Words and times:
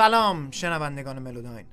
سلام 0.00 0.50
شنوندگان 0.50 1.18
ملوداین. 1.18 1.66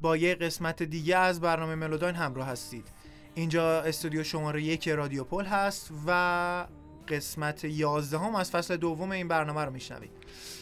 با 0.00 0.16
یه 0.16 0.34
قسمت 0.34 0.82
دیگه 0.82 1.16
از 1.16 1.40
برنامه 1.40 1.74
ملوداین 1.74 2.14
همراه 2.14 2.46
هستید. 2.46 2.88
اینجا 3.34 3.82
استودیو 3.82 4.24
شماره 4.24 4.62
یک 4.62 4.88
رادیو 4.88 5.24
پل 5.24 5.44
هست 5.44 5.90
و 6.06 6.66
قسمت 7.08 7.64
11 7.64 8.18
هم 8.18 8.34
از 8.34 8.50
فصل 8.50 8.76
دوم 8.76 9.12
این 9.12 9.28
برنامه 9.28 9.64
رو 9.64 9.70
میشنوید. 9.70 10.10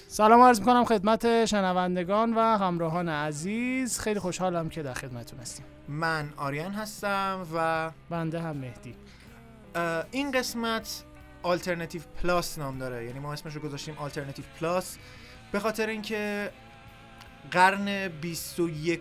سلام 0.09 0.41
عرض 0.41 0.61
می‌کنم 0.61 0.85
خدمت 0.85 1.45
شنوندگان 1.45 2.35
و 2.35 2.41
همراهان 2.41 3.09
عزیز. 3.09 3.99
خیلی 3.99 4.21
خوشحالم 4.21 4.69
که 4.69 4.83
در 4.83 4.95
خدمتتون 4.95 5.39
هستیم. 5.39 5.67
من 5.89 6.33
آریان 6.37 6.73
هستم 6.73 7.47
و 7.55 7.91
بنده 8.11 8.41
هم 8.41 8.57
مهدی. 8.57 8.95
این 10.11 10.31
قسمت 10.31 11.05
alternative 11.43 12.03
plus 12.23 12.59
نام 12.59 12.79
داره. 12.79 13.05
یعنی 13.07 13.19
ما 13.19 13.33
اسمش 13.33 13.55
رو 13.55 13.61
گذاشتیم 13.61 13.95
alternative 13.99 14.45
plus 14.61 14.99
به 15.53 15.61
خاطر 15.61 15.87
اینکه 15.87 16.51
قرن 17.51 18.09
21 18.09 19.01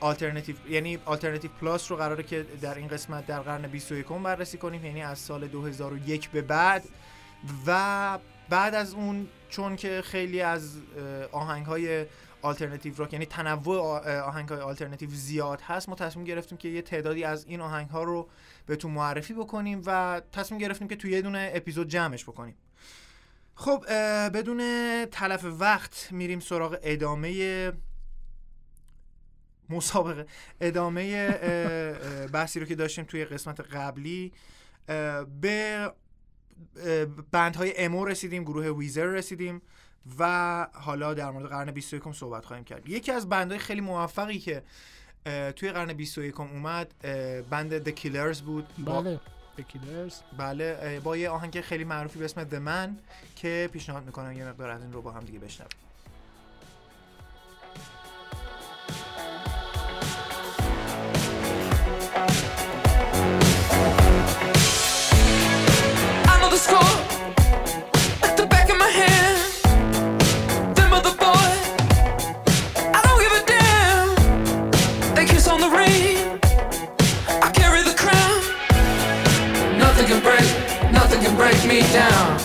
آلترنتیو 0.00 0.56
یعنی 0.68 0.98
آلترنتیو 1.04 1.50
پلاس 1.60 1.90
رو 1.90 1.96
قراره 1.96 2.22
که 2.22 2.42
در 2.42 2.74
این 2.74 2.88
قسمت 2.88 3.26
در 3.26 3.40
قرن 3.40 3.62
21 3.62 4.06
بررسی 4.06 4.58
کنیم 4.58 4.84
یعنی 4.84 5.02
از 5.02 5.18
سال 5.18 5.48
2001 5.48 6.30
به 6.30 6.42
بعد. 6.42 6.84
و 7.66 8.18
بعد 8.48 8.74
از 8.74 8.94
اون 8.94 9.28
چون 9.48 9.76
که 9.76 10.02
خیلی 10.04 10.40
از 10.40 10.76
آهنگ 11.32 11.66
های 11.66 12.06
آلترنتیو 12.42 12.94
راک 12.96 13.12
یعنی 13.12 13.26
تنوع 13.26 13.80
آهنگ 14.20 14.48
های 14.48 14.60
آلترنتیو 14.60 15.10
زیاد 15.10 15.60
هست 15.60 15.88
ما 15.88 15.94
تصمیم 15.94 16.24
گرفتیم 16.24 16.58
که 16.58 16.68
یه 16.68 16.82
تعدادی 16.82 17.24
از 17.24 17.46
این 17.48 17.60
آهنگ 17.60 17.88
ها 17.88 18.02
رو 18.02 18.28
بهتون 18.66 18.90
معرفی 18.90 19.34
بکنیم 19.34 19.82
و 19.86 20.22
تصمیم 20.32 20.60
گرفتیم 20.60 20.88
که 20.88 20.96
توی 20.96 21.12
یه 21.12 21.22
دونه 21.22 21.50
اپیزود 21.54 21.88
جمعش 21.88 22.24
بکنیم. 22.24 22.54
خب 23.58 23.84
بدون 24.28 24.60
تلف 25.04 25.44
وقت 25.44 26.08
میریم 26.12 26.40
سراغ 26.40 26.78
ادامه 26.82 27.72
مسابقه 29.70 30.26
ادامه 30.60 31.28
بحثی 32.32 32.60
رو 32.60 32.66
که 32.66 32.74
داشتیم 32.74 33.04
توی 33.04 33.24
قسمت 33.24 33.60
قبلی. 33.60 34.32
به 35.40 35.92
بندهای 37.32 37.74
امو 37.76 38.04
رسیدیم 38.04 38.44
گروه 38.44 38.66
ویزر 38.66 39.06
رسیدیم 39.06 39.62
و 40.18 40.66
حالا 40.72 41.14
در 41.14 41.30
مورد 41.30 41.46
قرن 41.46 41.70
21 41.70 42.02
صحبت 42.12 42.44
خواهیم 42.44 42.64
کرد. 42.64 42.88
یکی 42.88 43.12
از 43.12 43.28
بندهای 43.28 43.58
خیلی 43.58 43.80
موفقی 43.80 44.38
که 44.38 44.62
توی 45.56 45.72
قرن 45.72 45.92
21 45.92 46.40
اومد 46.40 46.94
بند 47.50 47.90
The 47.90 48.00
Killers 48.00 48.42
بود. 48.42 48.66
بله. 48.78 49.20
بکیلرز 49.58 50.20
بله 50.38 51.00
با 51.00 51.16
یه 51.16 51.30
آهنگ 51.30 51.60
خیلی 51.60 51.84
معروفی 51.84 52.18
به 52.18 52.24
اسم 52.24 52.44
The 52.44 52.68
Man 52.68 52.90
که 53.36 53.70
پیشنهاد 53.72 54.04
می‌کنم 54.04 54.32
یه 54.32 54.48
مقدار 54.48 54.70
از 54.70 54.82
این 54.82 54.92
رو 54.92 55.02
با 55.02 55.10
هم 55.10 55.24
دیگه 55.24 55.38
بشنویم. 55.38 55.85
Down. 81.96 82.35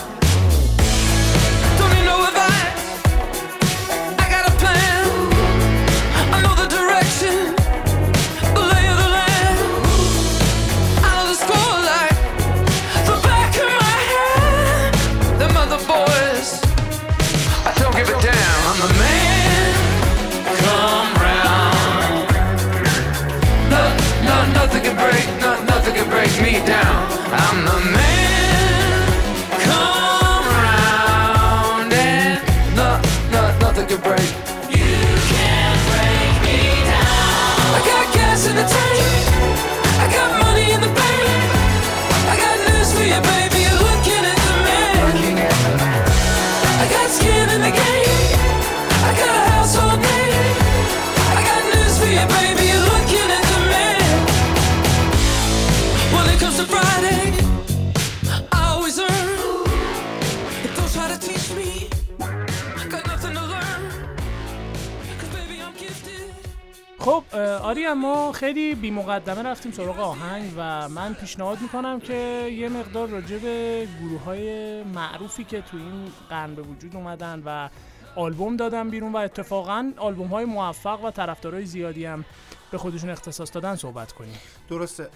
خب 66.98 67.36
آریا 67.62 67.94
ما 67.94 68.32
خیلی 68.32 68.74
بی 68.74 68.90
مقدمه 68.90 69.42
رفتیم 69.42 69.72
سراغ 69.72 69.98
آهنگ 69.98 70.52
و 70.56 70.88
من 70.88 71.14
پیشنهاد 71.14 71.60
می‌کنم 71.60 72.00
که 72.00 72.48
یه 72.52 72.68
مقدار 72.68 73.08
راجع 73.08 73.38
به 73.38 73.88
گروه 74.00 74.24
های 74.24 74.82
معروفی 74.82 75.44
که 75.44 75.62
تو 75.62 75.76
این 75.76 76.12
قرن 76.30 76.54
به 76.54 76.62
وجود 76.62 76.96
اومدن 76.96 77.42
و 77.46 77.68
آلبوم 78.16 78.56
دادن 78.56 78.90
بیرون 78.90 79.12
و 79.12 79.16
اتفاقا 79.16 79.92
آلبوم 79.96 80.26
های 80.26 80.44
موفق 80.44 81.04
و 81.04 81.10
طرفدارای 81.10 81.64
زیادی 81.64 82.04
هم 82.04 82.24
به 82.70 82.78
خودشون 82.78 83.10
اختصاص 83.10 83.54
دادن 83.54 83.76
صحبت 83.76 84.12
کنیم. 84.12 84.38
درسته 84.68 85.08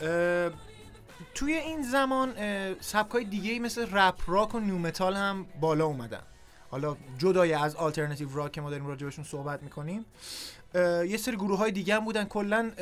توی 1.34 1.54
این 1.54 1.82
زمان 1.82 2.34
سبکای 2.80 3.24
دیگه 3.24 3.58
مثل 3.58 3.86
رپ 3.92 4.20
راک 4.26 4.54
و 4.54 4.60
نیومتال 4.60 5.16
هم 5.16 5.46
بالا 5.60 5.86
اومدن. 5.86 6.22
حالا 6.70 6.96
جدای 7.18 7.52
از 7.52 7.76
آلترنتیو 7.76 8.34
راک 8.34 8.52
که 8.52 8.60
ما 8.60 8.70
داریم 8.70 8.86
راجبشون 8.86 9.24
صحبت 9.24 9.62
می‌کنیم 9.62 10.04
یه 10.74 11.16
سری 11.16 11.36
گروه 11.36 11.58
های 11.58 11.72
دیگه 11.72 11.94
هم 11.94 12.04
بودن. 12.04 12.24
کلا 12.24 12.72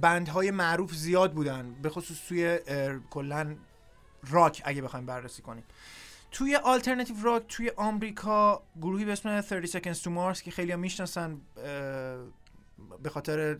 بندهای 0.00 0.50
معروف 0.50 0.94
زیاد 0.94 1.32
بودن. 1.32 1.74
به 1.82 1.90
خصوص 1.90 2.18
توی 2.28 2.58
کلا 3.10 3.56
راک 4.30 4.62
اگه 4.64 4.82
بخوایم 4.82 5.06
بررسی 5.06 5.42
کنیم. 5.42 5.64
توی 6.30 6.56
آلترنتیو 6.56 7.16
راک 7.22 7.42
توی 7.48 7.72
آمریکا 7.76 8.62
گروهی 8.82 9.04
به 9.04 9.12
اسم 9.12 9.40
30 9.40 9.66
Seconds 9.66 9.98
to 9.98 10.06
Mars 10.06 10.40
که 10.42 10.50
خیلی 10.50 10.76
می‌شناسن 10.76 11.40
به 13.02 13.10
خاطر 13.10 13.56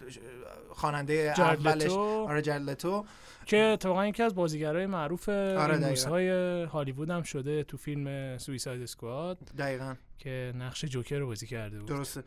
خواننده 0.70 1.34
اولش. 1.38 1.90
آره 1.92 2.42
جارد 2.42 2.62
لتو 2.70 3.04
که 3.46 3.56
اتفاقا 3.56 4.06
یکی 4.06 4.22
از 4.22 4.34
بازیگرای 4.34 4.86
معروف 4.86 5.28
دقیقاً. 5.28 6.10
های 6.10 6.62
هالیوود 6.62 7.10
هم 7.10 7.22
شده 7.22 7.64
تو 7.64 7.76
فیلم 7.76 8.38
سویساید 8.38 8.82
اسکواد. 8.82 9.38
دقیقا. 9.58 9.94
که 10.19 10.52
نقش 10.58 10.84
جوکر 10.84 11.19
رو 11.19 11.26
بازی 11.26 11.46
کرده 11.46 11.78
بود. 11.78 11.88
درسته. 11.88 12.22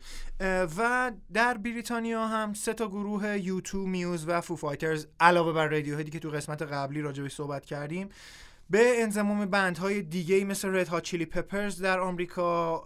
و 0.78 1.12
در 1.34 1.56
بریتانیا 1.56 2.26
هم 2.26 2.54
سه 2.54 2.74
تا 2.74 2.88
گروه 2.88 3.38
یوتو 3.38 3.86
میوز 3.86 4.28
و 4.28 4.40
فو 4.40 4.56
فایترز 4.56 5.06
علاوه 5.20 5.52
بر 5.52 5.66
رادیو 5.66 5.98
هدی 5.98 6.10
که 6.10 6.18
تو 6.18 6.30
قسمت 6.30 6.62
قبلی 6.62 7.00
راجبش 7.00 7.34
صحبت 7.34 7.64
کردیم 7.64 8.08
به 8.70 9.02
انضمام 9.02 9.46
بندهای 9.46 10.02
دیگه 10.02 10.44
مثل 10.44 10.76
رد 10.76 10.88
هات 10.88 11.02
چیلی 11.02 11.26
پپرز 11.26 11.82
در 11.82 12.00
آمریکا 12.00 12.84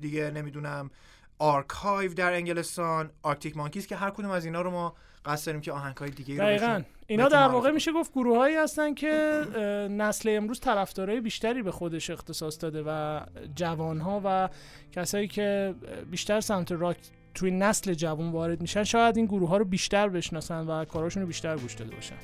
دیگه 0.00 0.30
نمی‌دونم 0.30 0.90
آرکایو 1.38 2.14
در 2.14 2.32
انگلستان 2.32 3.10
آرکتیک 3.22 3.56
مانکیز 3.56 3.86
که 3.86 3.96
هر 3.96 4.10
کدوم 4.10 4.30
از 4.30 4.44
اینا 4.44 4.62
رو 4.62 4.70
ما 4.70 4.94
قصد 5.24 5.46
داریم 5.46 5.60
که 5.60 5.72
آهنگهای 5.72 6.10
دیگه 6.10 6.34
رو 6.34 6.40
دقیقا. 6.40 6.82
اینا 7.06 7.28
در 7.28 7.48
واقع. 7.48 7.70
میشه 7.70 7.92
گفت 7.92 8.12
گروه 8.12 8.36
هایی 8.38 8.56
هستن 8.56 8.94
که 8.94 9.44
نسل 9.90 10.36
امروز 10.36 10.60
طرفدارای 10.60 11.20
بیشتری 11.20 11.62
به 11.62 11.72
خودش 11.72 12.10
اختصاص 12.10 12.58
داده 12.60 12.82
و 12.86 13.20
جوان 13.54 14.00
ها 14.00 14.20
و 14.24 14.48
کسایی 14.92 15.28
که 15.28 15.74
بیشتر 16.10 16.40
سمت 16.40 16.72
راک 16.72 16.96
توی 17.34 17.50
نسل 17.50 17.94
جوان 17.94 18.30
وارد 18.32 18.60
میشن 18.60 18.84
شاید 18.84 19.16
این 19.16 19.26
گروه 19.26 19.48
ها 19.48 19.56
رو 19.56 19.64
بیشتر 19.64 20.08
بشناسن 20.08 20.66
و 20.66 20.84
کاراشون 20.84 21.22
رو 21.22 21.26
بیشتر 21.26 21.56
گوش 21.56 21.74
داده 21.74 21.94
باشن. 21.94 22.16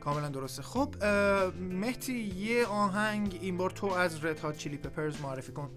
کاملا 0.00 0.28
درسته. 0.28 0.62
خب 0.62 0.94
اه، 1.02 1.50
مهدی 1.60 2.34
یه 2.36 2.66
آهنگ 2.66 3.38
این 3.42 3.56
بار 3.56 3.70
تو 3.70 3.86
از 3.86 4.24
رد 4.24 4.38
هات 4.38 4.56
چیلی 4.56 4.76
پپرز 4.76 5.20
معرفی 5.20 5.52
کن. 5.52 5.70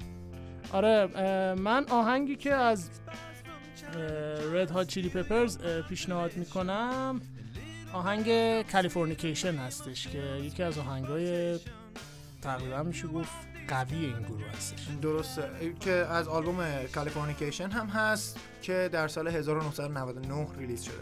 آره 0.71 1.07
من 1.54 1.86
آهنگی 1.89 2.36
که 2.36 2.54
از 2.54 2.89
رد 4.54 4.71
هات 4.71 4.88
چیلی 4.88 5.10
پپرز 5.10 5.57
پیشنهاد 5.89 6.38
می‌کنم 6.38 7.21
آهنگ 7.94 8.62
کالیفورنیکیشن 8.62 9.56
هستش 9.56 10.07
که 10.07 10.18
یکی 10.18 10.63
از 10.63 10.77
آهنگای 10.77 11.60
تقریبا 12.42 12.83
میشه 12.83 13.07
گفت 13.07 13.31
قوی 13.68 14.06
این 14.06 14.19
گروه 14.19 14.42
هستش. 14.57 14.88
درسته. 15.01 15.50
که 15.80 15.92
از 15.92 16.27
آلبوم 16.27 16.66
کالیفورنیکیشن 16.95 17.69
هم 17.71 17.88
هست 17.88 18.39
که 18.62 18.89
در 18.92 19.07
سال 19.07 19.27
1999 19.27 20.48
ریلیز 20.57 20.81
شده. 20.81 20.94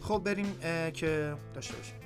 خب 0.00 0.22
بریم 0.24 0.56
که 0.92 1.34
داشته 1.54 1.74
باشیم. 1.76 1.96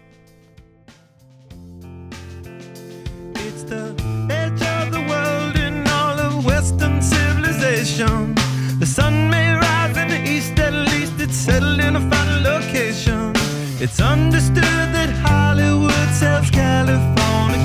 Western 6.46 7.02
civilization. 7.02 8.34
The 8.78 8.86
sun 8.86 9.30
may 9.30 9.52
rise 9.54 9.96
in 9.96 10.08
the 10.08 10.22
east, 10.34 10.58
at 10.58 10.72
least 10.72 11.14
it's 11.18 11.34
settled 11.34 11.80
in 11.80 11.96
a 11.96 12.00
final 12.10 12.40
location. 12.52 13.32
It's 13.80 14.00
understood 14.00 14.86
that 14.96 15.10
Hollywood 15.26 16.08
sells 16.20 16.50
Californication. 16.50 17.55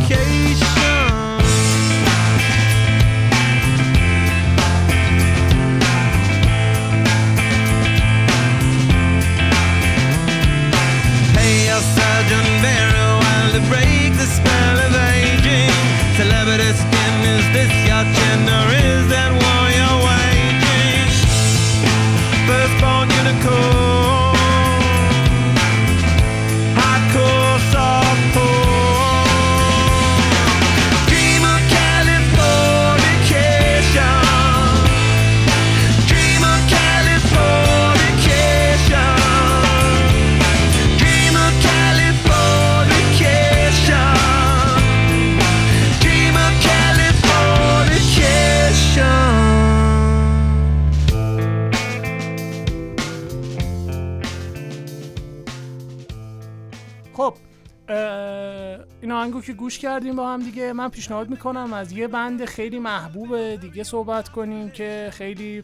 این 59.02 59.12
آهنگو 59.12 59.42
که 59.42 59.54
گوش 59.54 59.80
کردیم 59.80 60.16
با 60.16 60.34
هم 60.34 60.44
دیگه. 60.44 60.74
من 60.74 60.90
پیشنهاد 60.90 61.30
می‌کنم 61.30 61.74
از 61.74 61.92
یه 61.92 62.08
بند 62.08 62.46
خیلی 62.46 62.80
محبوب 62.80 63.56
دیگه 63.56 63.84
صحبت 63.84 64.30
کنیم 64.30 64.70
که 64.70 65.10
خیلی 65.14 65.64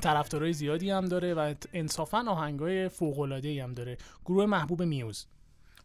طرفدارای 0.00 0.52
زیادی 0.52 0.90
هم 0.90 1.04
داره 1.04 1.34
و 1.34 1.54
انصافا 1.72 2.24
آهنگای 2.28 2.88
فوق 2.88 3.32
هم 3.44 3.74
داره. 3.74 3.98
گروه 4.24 4.46
محبوب 4.46 4.82
میوز. 4.82 5.26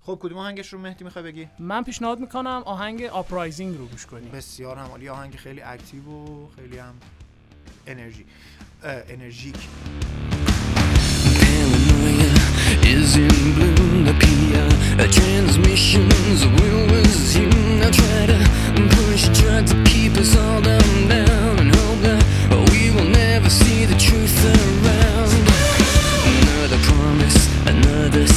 خب 0.02 0.20
کدوم 0.22 0.38
آهنگش 0.38 0.74
رو 0.74 0.80
مهدی 0.80 1.04
می‌خوای 1.04 1.26
بگی؟ 1.26 1.48
من 1.60 1.84
پیشنهاد 1.84 2.20
می‌کنم 2.20 2.62
آهنگ 2.66 3.04
آپرایزینگ 3.04 3.78
رو 3.78 3.86
گوش 3.86 4.06
کنیم. 4.06 4.32
بسیار 4.32 4.78
هم 4.78 4.86
عالی 4.86 5.10
آهنگ 5.10 5.36
خیلی 5.36 5.62
اکتیو 5.62 6.04
و 6.04 6.48
خیلی 6.56 6.78
هم 6.78 6.94
انرژی. 7.88 8.26
اه، 8.84 9.04
انرژیک. 9.10 9.56
Transmissions 15.08 16.46
will 16.46 16.88
resume. 16.88 17.80
Now 17.80 17.90
try 17.90 18.26
to 18.26 18.38
push, 18.98 19.30
to 19.30 19.84
keep 19.86 20.18
us 20.18 20.36
all 20.36 20.62
down, 20.62 21.08
down, 21.08 21.60
and 21.60 21.76
hope 21.76 22.00
that 22.02 22.70
we 22.72 22.92
will 22.92 23.10
never 23.10 23.50
see 23.50 23.86
the 23.86 23.96
truth 23.96 24.38
around. 24.46 25.32
Another 26.44 26.80
promise, 26.84 27.38
another 27.66 28.28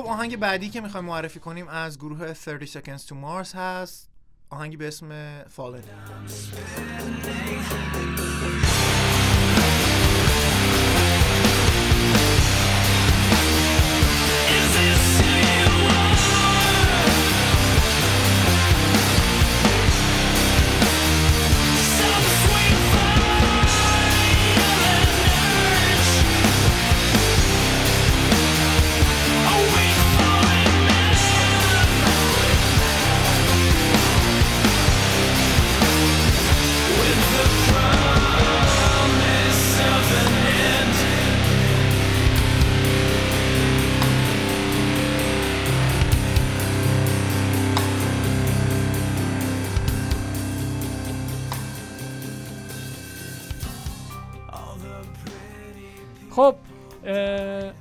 خب 0.00 0.06
آهنگ 0.06 0.36
بعدی 0.36 0.70
که 0.70 0.80
می‌خوایم 0.80 1.06
معرفی 1.06 1.40
کنیم 1.40 1.68
از 1.68 1.98
گروه 1.98 2.34
30 2.34 2.66
Seconds 2.66 3.02
to 3.06 3.12
Mars 3.12 3.54
هست. 3.54 4.08
آهنگی 4.50 4.76
به 4.76 4.88
اسم 4.88 5.42
Fallen. 5.42 5.84
خب 56.40 56.56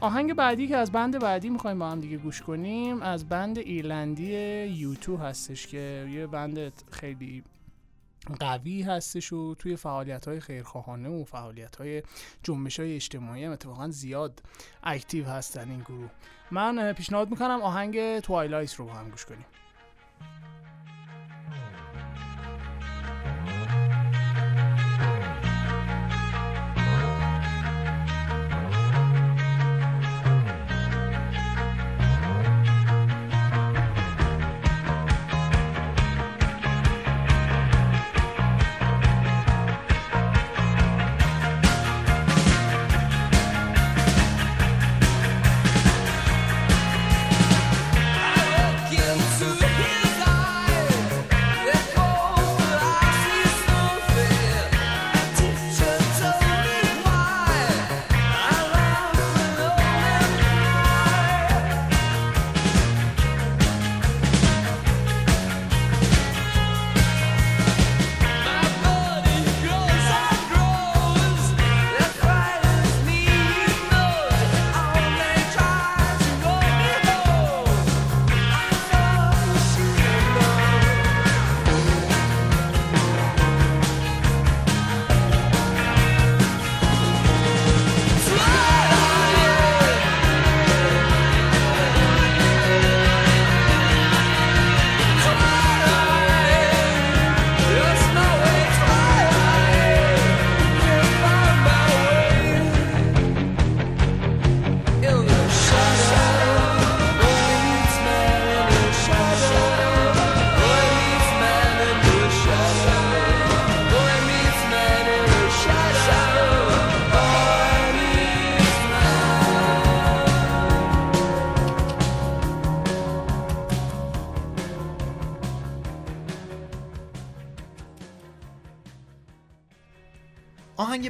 آهنگ 0.01 0.33
بعدی 0.33 0.67
که 0.67 0.77
از 0.77 0.91
بند 0.91 1.19
بعدی 1.19 1.49
می‌خوایم 1.49 1.79
با 1.79 1.89
هم 1.89 1.99
دیگه 1.99 2.17
گوش 2.17 2.41
کنیم 2.41 3.01
از 3.01 3.29
بند 3.29 3.57
ایرلندی 3.57 4.33
یوتو 4.65 5.17
هستش 5.17 5.67
که 5.67 6.07
یه 6.11 6.27
بند 6.27 6.73
خیلی 6.91 7.43
قوی 8.39 8.81
هستش 8.81 9.33
و 9.33 9.55
توی 9.55 9.75
فعالیت 9.75 10.27
های 10.27 10.39
خیرخواهانه 10.39 11.09
و 11.09 11.23
فعالیت 11.23 11.75
های 11.75 12.03
جنبش 12.43 12.79
های 12.79 12.95
اجتماعی 12.95 13.43
هم 13.43 13.51
اتفاقا 13.51 13.87
زیاد 13.87 14.43
اکتیو 14.83 15.25
هستن 15.25 15.69
این 15.69 15.79
گروه. 15.79 16.09
من 16.51 16.93
پیشنهاد 16.93 17.29
می‌کنم 17.29 17.61
آهنگ 17.61 18.19
توایلایت 18.19 18.73
رو 18.73 18.85
با 18.85 18.93
هم 18.93 19.09
گوش 19.09 19.25
کنیم. 19.25 19.45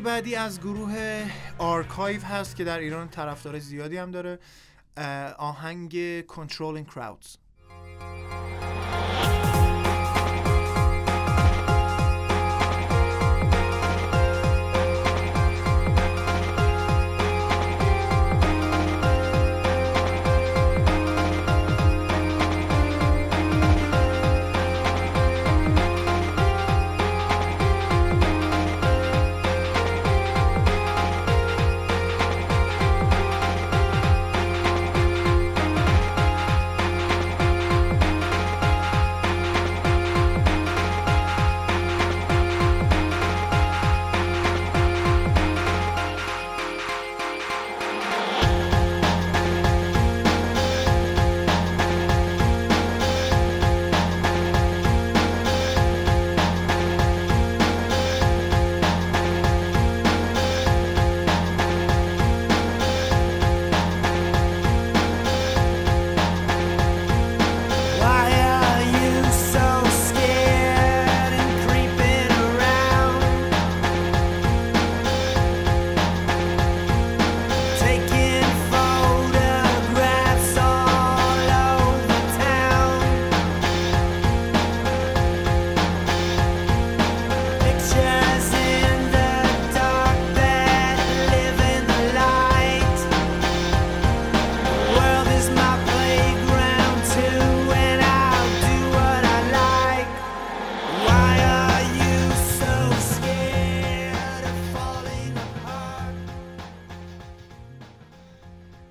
بعدی 0.09 0.35
از 0.35 0.59
گروه 0.59 1.25
آرکایو 1.57 2.21
هست 2.21 2.55
که 2.55 2.63
در 2.63 2.79
ایران 2.79 3.09
طرفدار 3.09 3.59
زیادی 3.59 3.97
هم 3.97 4.11
داره 4.11 4.39
آهنگ 5.37 6.21
Controlling 6.21 6.93
Crowds. 6.93 7.48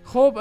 خب 0.08 0.38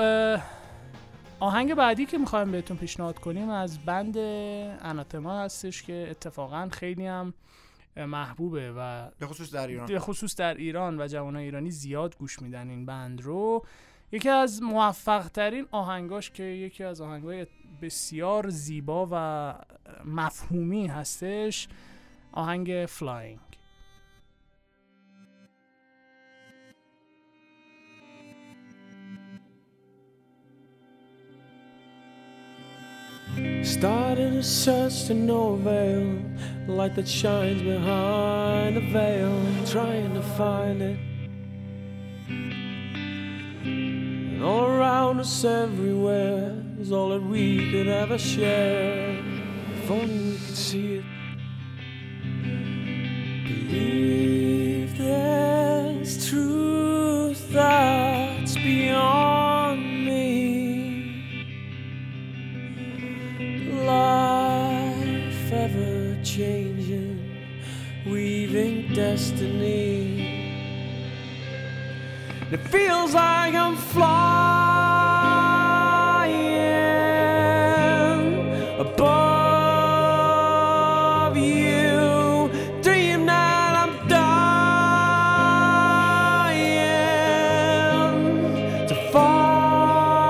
آهنگ 1.39 1.74
بعدی 1.74 2.05
که 2.05 2.17
می‌خوایم 2.17 2.51
بهتون 2.51 2.77
پیشنهاد 2.77 3.19
کنیم 3.19 3.50
از 3.50 3.79
بند 3.79 4.17
اناتما 4.17 5.39
هستش 5.39 5.83
که 5.83 6.07
اتفاقا 6.09 6.69
خیلی 6.71 7.05
هم 7.05 7.33
محبوبه 7.97 8.74
و 8.77 9.09
به 9.19 9.27
خصوص 9.27 9.53
در 9.53 9.67
ایران. 9.67 9.86
به 9.86 10.00
خصوص 10.00 10.36
در 10.36 10.53
ایران 10.53 11.01
و 11.01 11.07
جوانای 11.07 11.43
ایرانی 11.43 11.71
زیاد 11.71 12.17
گوش 12.17 12.41
میدن 12.41 12.69
این 12.69 12.86
بند 12.86 13.21
رو. 13.21 13.65
یکی 14.12 14.29
از 14.29 14.63
موفق 14.63 15.27
ترین 15.27 15.67
آهنگاش 15.71 16.31
که 16.31 16.43
یکی 16.43 16.83
از 16.83 17.01
آهنگای 17.01 17.47
بسیار 17.81 18.50
زیبا 18.50 19.07
و 19.12 19.53
مفهومی 20.05 20.88
هستش 20.88 21.67
آهنگ 22.31 22.86
فلاینگ 22.89 23.39
Started 33.63 34.34
a 34.34 34.44
search 34.44 35.06
to 35.06 35.13
no 35.13 35.53
avail, 35.53 36.20
light 36.67 36.96
that 36.96 37.08
shines 37.08 37.62
behind 37.62 38.77
the 38.77 38.82
veil, 38.82 39.44
trying 39.65 40.13
to 40.15 40.22
find 40.22 40.82
it. 40.82 41.00
And 44.38 44.44
all 44.44 44.65
around 44.65 45.20
us, 45.20 45.44
everywhere, 45.44 46.56
is 46.79 46.91
all 46.91 47.10
that 47.10 47.22
we 47.22 47.70
could 47.70 47.88
ever 47.88 48.17
share. 48.17 49.20
If 49.84 49.91
only 49.91 50.32
we 50.32 50.38
could 50.38 50.58
see 50.58 50.96
it. 50.96 51.06
Believe 53.44 54.07
feels 72.71 73.13
like 73.13 73.53
I'm 73.53 73.75
flying 73.77 74.27
above 78.79 79.38
you. 81.38 82.50
Dream 82.81 83.25
that 83.25 83.75
I'm 83.83 84.07
dying 84.07 84.17
to 88.88 88.95
find 89.12 90.25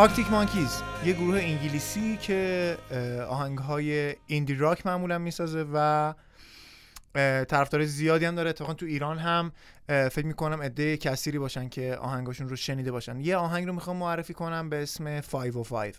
آرکتیک 0.00 0.30
مانکیز 0.30 0.82
یه 1.04 1.12
گروه 1.12 1.38
انگلیسی 1.38 2.16
که 2.16 2.76
آهنگ 3.28 3.58
های 3.58 4.14
ایندی 4.26 4.54
راک 4.54 4.86
معمولا 4.86 5.18
می‌سازه 5.18 5.66
و 5.74 6.14
طرفدار 7.44 7.84
زیادی 7.84 8.24
هم 8.24 8.34
داره. 8.34 8.50
اتفاقا 8.50 8.74
تو 8.74 8.86
ایران 8.86 9.18
هم 9.18 9.52
فکر 9.88 10.26
می‌کنم 10.26 10.62
عده 10.62 10.96
کثیری 10.96 11.38
باشن 11.38 11.68
که 11.68 11.96
آهنگاشون 11.96 12.48
رو 12.48 12.56
شنیده 12.56 12.92
باشن. 12.92 13.20
یه 13.20 13.36
آهنگ 13.36 13.66
رو 13.66 13.72
می‌خوام 13.72 13.96
معرفی 13.96 14.34
کنم 14.34 14.70
به 14.70 14.82
اسم 14.82 15.20
505 15.20 15.94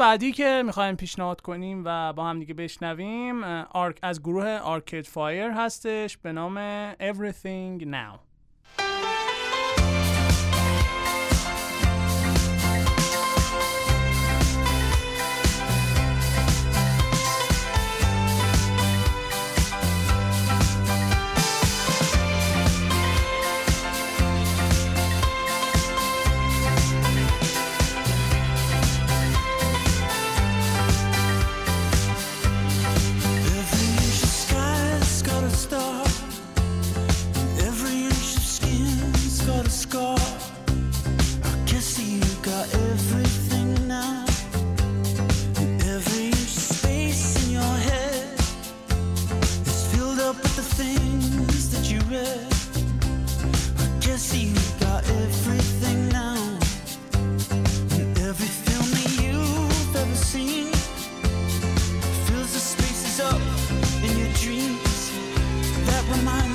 بعدی 0.00 0.32
که 0.32 0.62
می‌خوایم 0.66 0.96
پیشنهاد 0.96 1.40
کنیم 1.40 1.82
و 1.84 2.12
با 2.12 2.24
هم 2.24 2.38
دیگه 2.38 2.54
بشنویم 2.54 3.44
از 4.02 4.22
گروه 4.22 4.58
آرکید 4.58 5.06
فایر 5.06 5.50
هستش 5.50 6.16
به 6.16 6.32
نام 6.32 6.56
Everything 6.92 7.84
Now. 7.84 8.29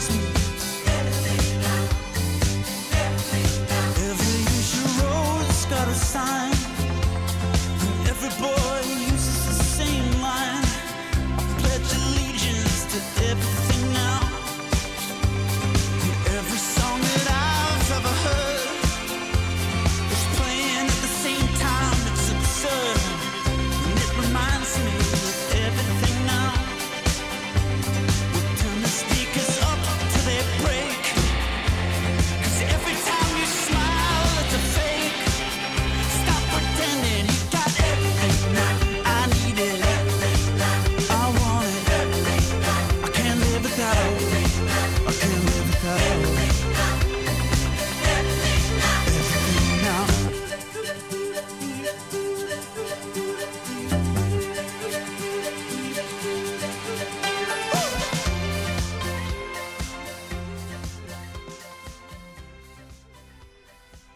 makes 0.10 0.24
me 0.24 0.35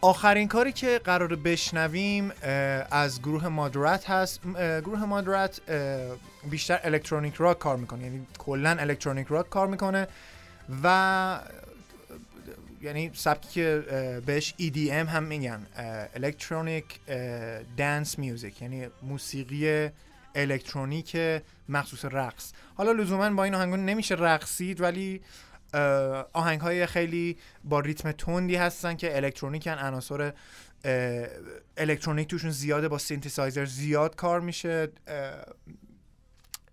آخرین 0.02 0.48
کاری 0.48 0.72
که 0.72 1.00
قرار 1.04 1.36
بشنویم 1.36 2.32
از 2.90 3.22
گروه 3.22 3.48
مادرات 3.48 4.10
هست. 4.10 4.40
گروه 4.56 5.04
مادرات 5.04 5.60
بیشتر 6.50 6.80
الکترونیک 6.84 7.34
راک 7.34 7.58
کار 7.58 7.76
می‌کنه. 7.76 8.04
یعنی 8.04 8.26
کلا 8.38 8.70
الکترونیک 8.70 9.26
راک 9.30 9.48
کار 9.48 9.66
می‌کنه 9.66 10.08
و 10.82 11.40
یعنی 12.82 13.10
سبکی 13.14 13.48
که 13.48 13.82
بهش 14.26 14.54
EDM 14.60 15.08
هم 15.08 15.22
میگن. 15.22 15.66
الکترونیک 16.14 16.84
دانس 17.76 18.18
میوزیک 18.18 18.62
یعنی 18.62 18.86
موسیقی 19.02 19.88
الکترونیک 20.34 21.16
مخصوص 21.68 22.04
رقص. 22.04 22.52
حالا 22.74 22.92
لزوما 22.92 23.30
با 23.30 23.44
این 23.44 23.54
آهنگون 23.54 23.84
نمیشه 23.84 24.14
رقصید 24.14 24.80
ولی 24.80 25.20
آهنگ 26.32 26.60
های 26.60 26.86
خیلی 26.86 27.36
با 27.64 27.80
ریتم 27.80 28.12
تندی 28.12 28.56
هستن 28.56 28.94
که 28.94 29.16
الکترونیکن 29.16 29.70
عناصر 29.70 30.32
الکترونیک 31.76 32.28
توشون 32.28 32.50
زیاده 32.50 32.88
با 32.88 32.98
سینتسایزر 32.98 33.64
زیاد 33.64 34.16
کار 34.16 34.40
میشه. 34.40 34.88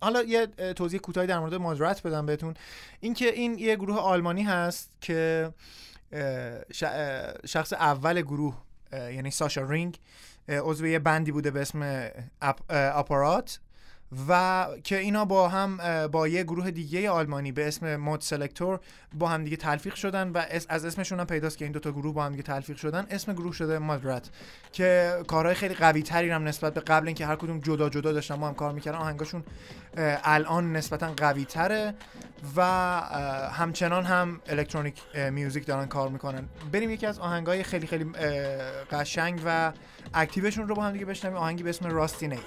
حالا 0.01 0.23
یه 0.23 0.47
توضیح 0.47 0.99
کوتاهی 0.99 1.27
در 1.27 1.39
مورد 1.39 1.53
مادرات 1.53 2.03
بدم 2.03 2.25
بهتون. 2.25 2.53
اینکه 2.99 3.33
این 3.33 3.59
یه 3.59 3.75
گروه 3.75 3.97
آلمانی 3.97 4.43
هست 4.43 4.91
که 5.01 5.49
شخص 7.45 7.73
اول 7.73 8.21
گروه 8.21 8.57
یعنی 8.93 9.31
ساشا 9.31 9.61
رینگ 9.61 9.99
عضو 10.49 10.87
یه 10.87 10.99
بندی 10.99 11.31
بوده 11.31 11.51
به 11.51 11.61
اسم 11.61 12.09
اپ، 12.41 12.59
اه، 12.69 12.89
آپارات 12.89 13.59
و 14.29 14.65
که 14.83 14.97
اینا 14.97 15.25
با 15.25 15.49
هم 15.49 15.77
با 16.07 16.27
یه 16.27 16.43
گروه 16.43 16.71
دیگه 16.71 17.09
آلمانی 17.09 17.51
به 17.51 17.67
اسم 17.67 17.95
مود 17.95 18.21
سلکتور 18.21 18.79
با 19.13 19.27
هم 19.27 19.43
دیگه 19.43 19.57
تلفیق 19.57 19.95
شدن 19.95 20.29
و 20.29 20.43
از 20.69 20.85
اسمشون 20.85 21.19
هم 21.19 21.25
پیداست 21.25 21.57
که 21.57 21.65
این 21.65 21.71
دوتا 21.71 21.91
گروه 21.91 22.13
با 22.13 22.23
هم 22.23 22.31
دیگه 22.31 22.43
تلفیق 22.43 22.77
شدن. 22.77 23.07
اسم 23.09 23.33
گروه 23.33 23.53
شده 23.53 23.79
مادرات 23.79 24.29
که 24.71 25.13
کارهای 25.27 25.55
خیلی 25.55 25.73
قوی 25.73 26.03
تری 26.03 26.29
هم 26.29 26.47
نسبت 26.47 26.73
به 26.73 26.81
قبل 26.81 27.07
اینکه 27.07 27.25
هر 27.25 27.35
کدوم 27.35 27.59
جدا 27.59 27.89
جدا 27.89 28.11
داشتن 28.11 28.35
با 28.35 28.47
هم 28.47 28.53
کار 28.53 28.73
می‌کردن 28.73 28.97
آهنگاشون 28.97 29.43
الان 30.23 30.73
نسبتا 30.73 31.13
قوی 31.17 31.45
تره 31.45 31.93
و 32.55 32.61
همچنان 33.53 34.03
هم 34.03 34.41
الکترونیک 34.47 35.01
میوزیک 35.31 35.65
دارن 35.65 35.85
کار 35.85 36.09
می‌کنن. 36.09 36.49
بریم 36.71 36.89
یکی 36.89 37.05
از 37.05 37.19
آهنگای 37.19 37.63
خیلی 37.63 37.87
خیلی 37.87 38.05
قشنگ 38.91 39.41
و 39.45 39.73
اکتیوشون 40.13 40.67
رو 40.67 40.75
با 40.75 40.83
هم 40.83 40.91
دیگه 40.91 41.05
بشنویم. 41.05 41.37
آهنگی 41.37 41.63
به 41.63 41.69
اسم 41.69 41.89
راستی 41.89 42.27
نیز 42.27 42.39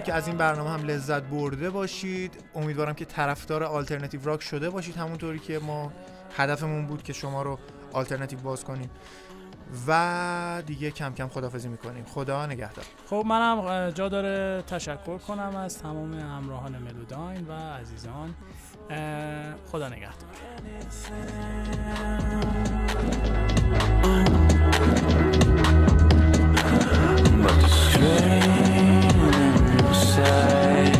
امیدوارم 0.00 0.06
که 0.06 0.14
از 0.14 0.28
این 0.28 0.36
برنامه 0.36 0.70
هم 0.70 0.82
لذت 0.82 1.22
برده 1.22 1.70
باشید. 1.70 2.44
امیدوارم 2.54 2.94
که 2.94 3.04
طرفدار 3.04 3.64
آلترناتیو 3.64 4.20
راک 4.24 4.42
شده 4.42 4.70
باشید 4.70 4.96
همونطوری 4.96 5.38
که 5.38 5.58
ما 5.58 5.92
هدفمون 6.36 6.86
بود 6.86 7.02
که 7.02 7.12
شما 7.12 7.42
رو 7.42 7.58
آلترناتیو 7.92 8.38
باز 8.38 8.64
کنیم. 8.64 8.90
و 9.86 10.62
دیگه 10.66 10.90
کم 10.90 11.14
کم 11.14 11.28
خدافزی 11.28 11.68
می‌کنیم. 11.68 12.04
خدا 12.04 12.46
نگهدار. 12.46 12.84
خب 13.10 13.24
منم 13.26 13.90
جا 13.90 14.08
داره 14.08 14.62
تشکر 14.62 15.18
کنم 15.18 15.56
از 15.56 15.78
تمام 15.78 16.14
همراهان 16.14 16.78
ملوداین 16.78 17.46
و 17.48 17.52
عزیزان. 17.52 18.34
خدا 19.72 19.88
نگهدار. 19.88 20.30
But 27.42 28.99
Say. 29.92 30.99